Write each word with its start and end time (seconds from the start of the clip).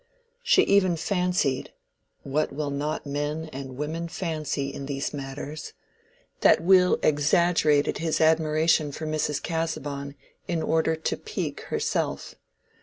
She 0.41 0.63
even 0.63 0.95
fancied—what 0.95 2.51
will 2.51 2.71
not 2.71 3.05
men 3.05 3.51
and 3.53 3.77
women 3.77 4.07
fancy 4.07 4.73
in 4.73 4.87
these 4.87 5.13
matters?—that 5.13 6.59
Will 6.59 6.97
exaggerated 7.03 7.99
his 7.99 8.19
admiration 8.19 8.91
for 8.91 9.05
Mrs. 9.05 9.43
Casaubon 9.43 10.15
in 10.47 10.63
order 10.63 10.95
to 10.95 11.15
pique 11.17 11.61
herself. 11.69 12.33